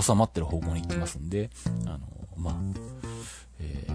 [0.00, 1.50] 収まってる方向に行ってますんで、
[1.86, 2.00] あの、
[2.36, 2.54] まあ、
[3.58, 3.86] え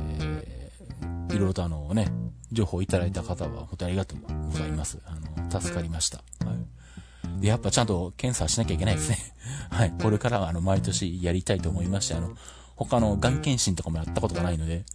[1.30, 2.12] ー、いろいろとあのね、
[2.52, 4.20] 情報いただいた方は本当にありがとう
[4.52, 5.00] ございます。
[5.06, 6.18] あの、助かりました。
[6.46, 7.42] はい。
[7.42, 9.18] で、やっぱちゃんと検査しなきゃいけないですね。
[9.70, 9.94] はい。
[10.02, 12.36] これからはあの、毎年やりたいと思いまして、あの、
[12.76, 14.86] 他のがん検診とかもやったことがないので、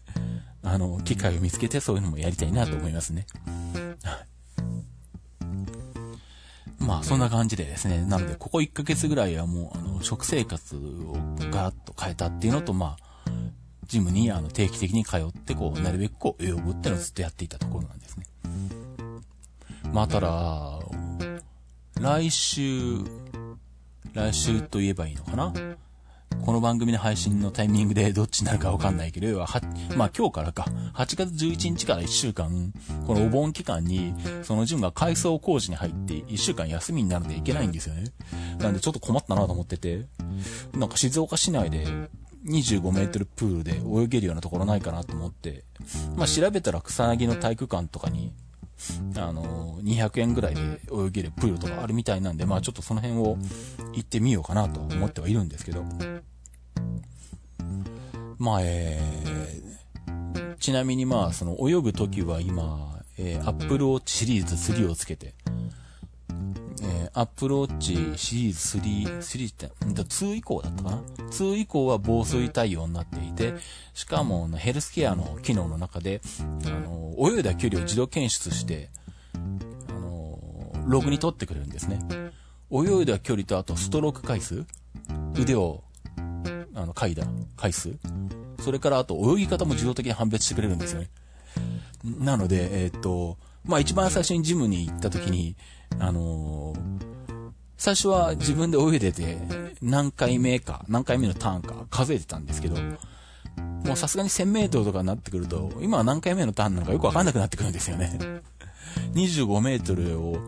[0.62, 3.26] あの、機会を見つけてそういうのもやりたいなと思いますね。
[6.90, 8.04] まあ、そんな感じでですね。
[8.04, 11.16] なので、ここ1ヶ月ぐらいはもう、あの、食生活を
[11.52, 13.30] ガラッと変えたっていうのと、まあ、
[13.86, 18.26] ジムにあの定期的に通って、こう、なるべくこう、泳ぐっていうのをずっとやっていたところなんですね。
[19.92, 20.80] まあ、ただ、
[22.00, 22.98] 来週、
[24.12, 25.52] 来週と言えばいいのかな？
[26.44, 29.46] この番組の配信のタイミングでどっちになるかわかんないけど、は、
[29.96, 32.72] まあ今日からか、8月11日から1週間、
[33.06, 38.04] このお盆期間に、その順が改装工事に入って1週間休みになるんでいけないんですよね。
[38.58, 40.06] なんでちょっと困ったなと思ってて、
[40.72, 41.84] なんか静岡市内で
[42.46, 45.64] 25メートルプールで泳げるようなところないかなと思って、
[46.16, 48.32] まあ調べたら草薙の体育館とかに
[49.16, 53.36] あの、200円ぐらいで泳げるプールとかあるみたいなんで、まあちょっとその辺を
[53.92, 55.84] 行ってみようかなと思ってはいるんですけど。
[58.38, 65.34] まあ、えー、ちなみにまあ、その泳ぐときは今、えー、Apple Watch シリーズ3をつけて、
[67.14, 70.96] えー、Apple Watch シリーズ3、3って、2以降だったかな
[71.30, 73.54] ?2 以降は防水対応になっていて、
[73.94, 76.20] しかもヘルスケアの機能の中で、
[76.66, 78.90] あの、泳いだ距離を自動検出して、
[79.88, 80.38] あの、
[80.86, 81.98] ログに取ってくれるんですね。
[82.72, 84.64] 泳いだ距離とあとストローク回数？
[85.38, 85.82] 腕を
[86.74, 87.24] あの、嗅いだ
[87.56, 87.96] 回数？
[88.60, 91.10] それからあと泳ぎ方も自動的に判別してくれるんですよね。
[92.04, 95.56] なので、えー、っと、まあ、一番最初にジムに行った時に、
[95.98, 99.38] あのー、最初は自分で泳いでて、
[99.82, 102.76] 何回目か、何回目のターンか数えてたんですけど、
[103.84, 108.18] もうさすがに1000メートルとかになってくると、今は何回目のターンなのかよくわかんなくなってくるんですよね。
[109.14, 110.38] 25メートルを、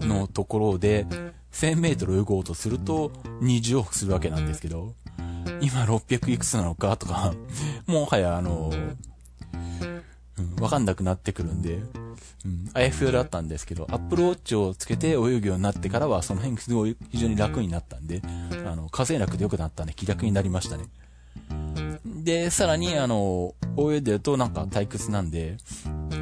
[0.00, 1.06] のところで、
[1.52, 4.94] 1000メートル泳ごうとすると、20往復するわけなんですけど、
[5.60, 7.32] 今600いくつなのかとか、
[7.86, 8.70] もはやあの、
[10.38, 11.80] うん、わかんなくなってくるんで、
[12.46, 18.22] うん、あやふやだったんですけど、アップルウォッチをつけて泳ぐようになってからは、その辺すごい非常に楽になったんで、
[18.64, 20.84] あの、風なくて良くなったんで気楽になりましたね。
[22.04, 25.56] で、さらに、あの、泳いでるとなんか退屈なんで、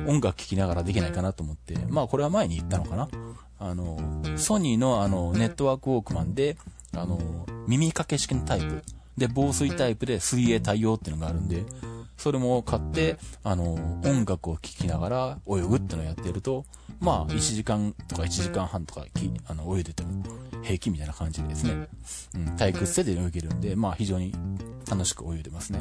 [0.06, 3.08] 音楽聴きながらできないかなと思って、まあこれは前に言ったのかな
[3.58, 3.98] あの、
[4.37, 6.56] ソニーのあの、ネットワークウォークマンで、
[6.94, 8.82] あの、耳掛け式のタイプ。
[9.16, 11.64] で、防水タイプで水泳対応っていうのがあるんで、
[12.16, 16.64] それも買って、あの、音楽を聴きながら泳ぐってのをやってると、
[17.00, 20.22] まあ、1時間とか1時間半とかき、あの、泳いでても
[20.62, 21.88] 平気みたいな感じでですね、
[22.35, 24.33] うん、退屈せで泳げるんで、まあ、非常に
[24.88, 25.81] 楽しく泳いでますね。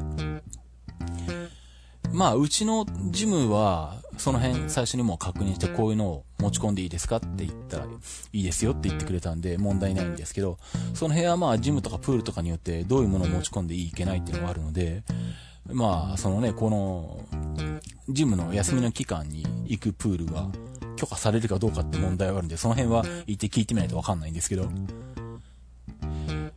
[2.12, 10.60] まあ、うちのジムは、その辺最初にもう確認してこういうのを持ち込んでいいですかって言ったら、いいですよって言ってくれたんで問題ないんですけど、
[10.94, 15.04] その辺はまあジムとかプールとかによってどういうものを持ち込んでいいいけないっていうのがあるので、
[15.72, 17.26] まあ、そのね、この、
[18.10, 20.48] ジムの休みの期間に行くプールが
[20.98, 24.70] 許可されるかどうかって問題があるんで、その辺は行って聞いてみないとわかんないんですけど、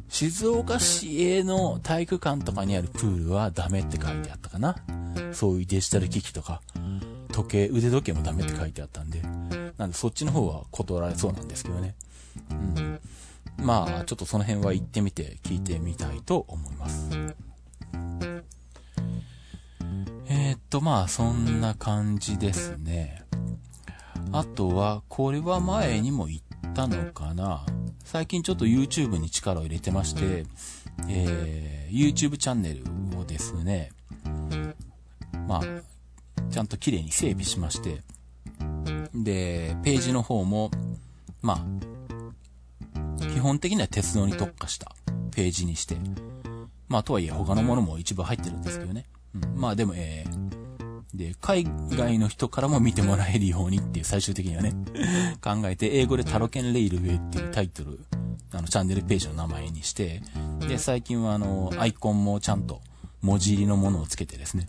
[0.08, 4.76] 静岡市営の体育館とかにあるプールはダメって書いてあったかな。
[5.32, 6.62] そういうデジタル機器とか、
[7.32, 9.20] 時計、腕時計もダメって書いてあったんで、
[9.76, 11.94] なんでそっちの方は断られそうなんですけどね。
[12.50, 13.00] うん。
[13.58, 17.10] まあ、ちょっとその辺は行ってみて聞いてみたいと思います。
[20.76, 23.24] と、まあ、そんな感じですね。
[24.30, 26.40] あとは、これは前にも言っ
[26.74, 27.64] たのかな。
[28.04, 30.44] 最近ちょっと YouTube に力を入れてまして、
[31.08, 32.84] えー、YouTube チャンネル
[33.18, 33.90] をですね、
[35.48, 35.62] まあ、
[36.50, 38.02] ちゃんと綺麗に整備しまして、
[39.14, 40.70] で、ページの方も、
[41.40, 41.64] ま
[43.14, 44.94] あ、基本的には鉄道に特化した
[45.34, 45.96] ページにして、
[46.88, 49.06] まあ、とはいえ他のものも一部入ってるんですけどね。
[49.34, 50.45] うん、まあでも、えー、
[51.16, 54.74] で、海外の人からも見てもらえるようにっていう最終的にはね、
[55.42, 58.00] 考えて、英語でタロケンレイルウェイっていうタイトル、
[58.52, 60.22] あの、チャンネルページの名前にして、
[60.60, 62.80] で、最近はあの、アイコンもちゃんと
[63.22, 64.68] 文字入りのものをつけてですね、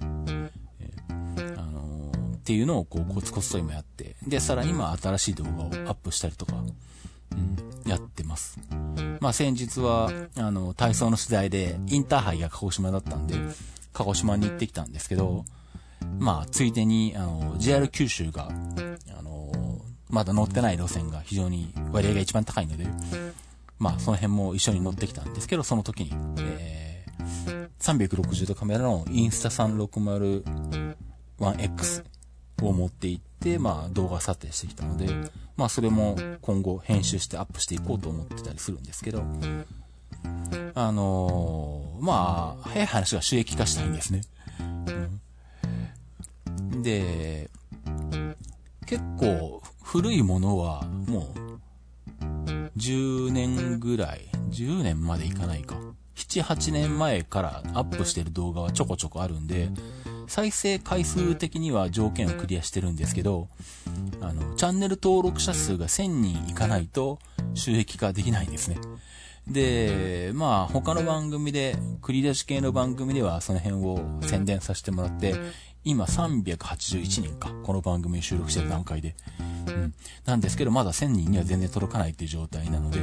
[2.37, 6.53] っていうのをこうコツコツと今やって、で、さらにまあ新しい動画をアップしたりとか、
[7.33, 8.57] うん、やってます。
[9.19, 13.35] まあ先日は、あの、体操の取材でインターハイが鹿児島だったんで、
[13.91, 15.43] 鹿児島に行ってきたんですけど、
[16.19, 18.49] まあ、ついでに、あの、JR 九州が、
[19.17, 19.51] あの、
[20.09, 22.87] まだ乗ってない路線が非常に割合が一番高いので、
[23.79, 32.03] まあその辺も一緒に乗ってきたんですけど、その時に、えー、360度カメラのインスタ 360-1X
[32.63, 35.07] を持って行って、まあ動画撮影してきたので、
[35.55, 39.23] まあそれも今後編集してアップしていこうと思ってたりするんですけど、
[40.73, 44.21] あのー、まあ、早い話が収益化したいんですね。
[44.59, 45.21] うん、
[46.81, 47.49] で、
[48.85, 51.57] 結構古いものはもう
[52.77, 55.75] 10年ぐらい、10年までいかないか。
[56.15, 59.69] 7、8年前からアップしてる動画はちょこちょこあるんで、
[60.27, 63.47] 再生回数的には条件をクリアしてるんですけど、
[64.21, 67.19] あの、チャンネル登録者数が1000人いかないと
[67.53, 68.77] 収益化できないんですね。
[69.47, 75.35] で、まあ、他の番組で、繰り出し系の番組ではその辺を宣伝させてもらって、
[75.87, 79.15] 今381人か、この番組を収録してる段階で。
[79.67, 79.93] うん。
[80.25, 82.99] なんですけど、まだ1000人には全然届かないっていう状態なので、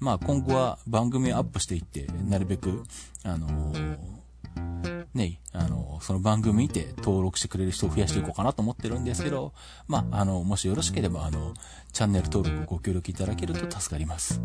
[0.00, 2.82] まあ今後は番組をアップしていって、なるべく、
[3.22, 9.52] あのー、ね、あの、その番組で登録してくれる人を増やしていこうかなと思ってるんですけど、
[9.86, 11.54] まあ、あの、もしよろしければ、あの、
[11.92, 14.40] チャンネル登録ご協力いただけると助かります。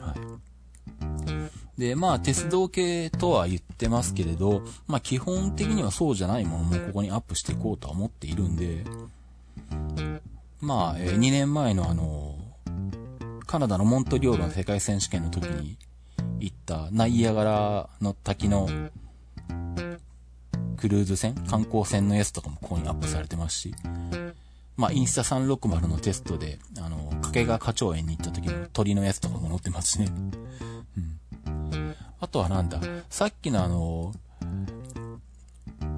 [0.00, 1.41] はい。
[1.82, 8.84] で、まあ、鉄道系とは言ってますけれど、まあ、基本的にはそうじゃないものもここにアップしていこうとは思っているんで、
[10.60, 12.36] まあ、えー、2年前のあの、
[13.46, 15.76] カナダのモントリオールの世界選手権の時に
[16.38, 18.68] 行ったナイアガラの滝の
[20.76, 23.74] クルーズ船、観光船のやつとかもここにアップされてますし、
[24.76, 30.06] まあ、インスタ360のテストで、あの、掛川花鳥園に行った時の鳥のやつとかも載ってますしね。
[32.20, 32.80] あとはなんだ、
[33.10, 34.12] さっきのあの、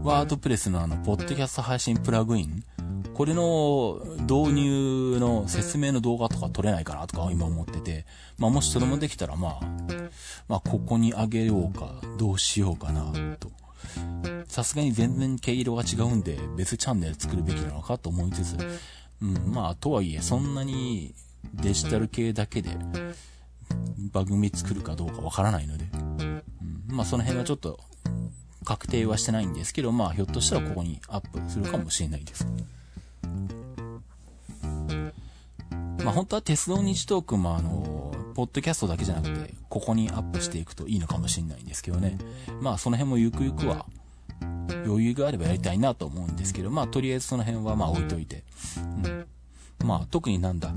[0.02, 2.64] ワードプレスのあの、ポッドキャスト配信プラグイン、
[3.14, 8.06] これの導入の説明の動画とか撮れないかなとか今思ってて、
[8.38, 9.66] まあもしそれもできたらまあ、
[10.48, 13.50] まあここにあげようか、どうしようかな、と。
[14.48, 18.56] さすがに全然毛色が違うんで別チャンネル作るべきなのかと思いつつ、
[19.22, 21.14] うん、まあとはいえそんなに
[21.54, 22.70] デジタル系だけで
[24.12, 26.42] 番組作るかどうかわからないので、うん、
[26.88, 27.80] まあその辺はちょっと
[28.64, 32.46] 確定はしてないんですけど、まあひょっとしたらここにアップするかもしれないです。
[36.02, 42.18] まあ本当は鉄道日トークもあの、ポッドキャストだけじゃなくて、ここにアップしていくといいのかもしれないんですけどね。
[42.60, 43.86] まあその辺もゆくゆくは、
[44.86, 48.42] 余裕があればやりたいなと思うんですけど、まあとりあえずその辺はまあ置いといて。
[49.02, 49.26] うん。
[49.86, 50.72] まあ特になんだ。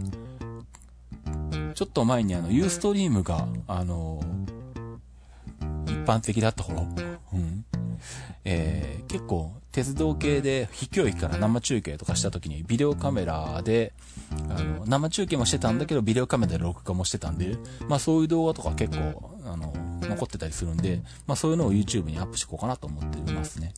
[1.77, 4.19] ちょっと前にあの、ユーストリームが、あの、
[5.85, 6.87] 一般的だった頃、
[7.33, 7.65] うん。
[8.45, 13.93] えー、結構鉄道系で秘境駅から生中継とかした時にビデオカメラで、
[14.49, 17.57] あの、生中継もしてたんだけどビデオカメラで録画もしてたんで、
[17.87, 19.71] まあそういう動画とか結構、あの、
[20.01, 23.75] 残ってたりするんで、まあそういうのを YouTube にアップしていこうかなと思ってますね。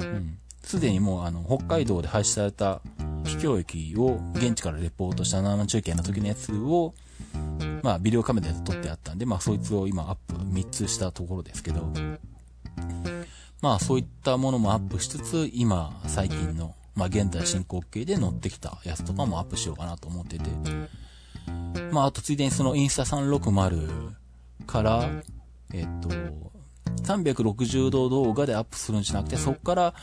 [0.00, 0.36] うん。
[0.62, 2.82] すでにもうあの、北海道で配信された
[3.24, 6.92] 秘境駅を現地からレポートした生中継の時のやつを、
[7.82, 11.90] まあビデオカメラで撮ってあったんで、まあそいつを今アップ3つしたところですけど、
[13.62, 20.50] まあそういったものもアップしつつ、今、最近の、まあ現在進行形で乗ってきたやつとかもアップしようかなと思ってて、
[21.92, 24.12] まああとついでにそのインスタ360
[24.66, 25.08] から、
[25.72, 26.08] えっと、
[27.02, 29.94] 360度動画でアップするんじゃなくて、そこから、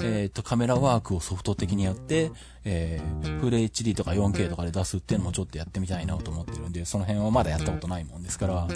[0.00, 2.30] えっ、と、カメラワークをソフト的にやって、
[2.64, 8.68] えー、フル HD とか 4K とかで出すっていうのもちょっとやってみたいなと思ってるんで、その辺はまだやったことないもんですから、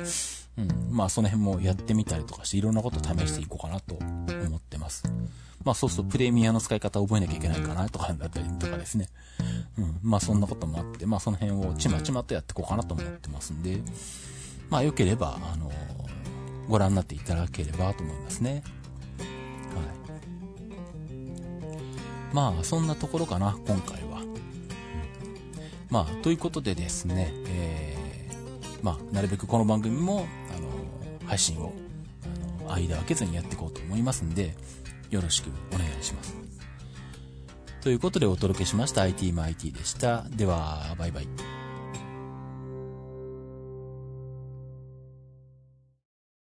[0.58, 5.04] うん、まあその辺もやってみたりとかしていろんなこと試していこうかなと思ってます。
[5.64, 9.08] まあそうするとプレミアの使い方を覚えなきゃいけないかなとかだったりとかですね。
[9.78, 13.80] うん、まあそんなこともあって、まあその辺をちまちまとやっていこうかなと思ってますんで、
[14.68, 15.70] まあ良ければ、あの、
[16.68, 18.62] ご覧になっていただければと思いますね。
[19.18, 19.82] は
[22.32, 22.34] い。
[22.34, 24.22] まあそんなところかな、今回は。
[25.90, 30.68] まあということでですね、えー、まあなるべくこの番組もあの
[31.26, 31.72] 配信を、
[32.66, 34.54] あの、間開けずにやっていこうと思いますんで、
[35.10, 36.36] よろしくお願いします。
[37.80, 40.24] ということでお届けしました IT も IT でした。
[40.30, 41.67] では、バイバイ。